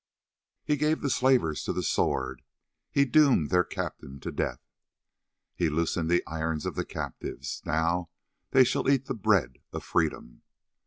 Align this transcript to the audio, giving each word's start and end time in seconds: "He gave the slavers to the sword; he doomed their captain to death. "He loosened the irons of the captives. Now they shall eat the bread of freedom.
"He 0.63 0.77
gave 0.77 1.01
the 1.01 1.11
slavers 1.11 1.63
to 1.63 1.73
the 1.73 1.83
sword; 1.83 2.41
he 2.89 3.05
doomed 3.05 3.51
their 3.51 3.63
captain 3.63 4.19
to 4.21 4.31
death. 4.31 4.65
"He 5.53 5.69
loosened 5.69 6.09
the 6.09 6.25
irons 6.25 6.65
of 6.65 6.73
the 6.73 6.85
captives. 6.85 7.61
Now 7.67 8.09
they 8.49 8.63
shall 8.63 8.89
eat 8.89 9.05
the 9.05 9.13
bread 9.13 9.59
of 9.71 9.83
freedom. 9.83 10.41